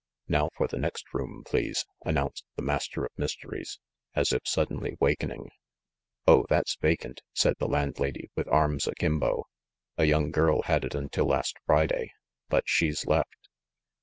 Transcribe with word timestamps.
"Now 0.27 0.49
for 0.57 0.65
the 0.67 0.79
next 0.79 1.05
room, 1.13 1.43
please," 1.45 1.85
announced 2.03 2.43
the 2.55 2.63
Master 2.63 3.05
of 3.05 3.11
Mysteries, 3.17 3.79
as 4.15 4.33
if 4.33 4.47
suddenly 4.47 4.97
wakening. 4.99 5.51
"Oh, 6.27 6.47
that's 6.49 6.75
vacant," 6.75 7.21
said 7.33 7.53
the 7.59 7.67
landlady 7.67 8.31
with 8.35 8.47
arms 8.47 8.87
akimbo. 8.87 9.43
"A 9.99 10.05
young 10.05 10.31
girl 10.31 10.63
had 10.63 10.85
it 10.85 10.95
until 10.95 11.25
last 11.27 11.55
Friday; 11.67 12.13
but 12.49 12.63
she's 12.65 13.05
left." 13.05 13.47